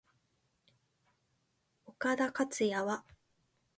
[1.85, 3.03] 岡田克也は？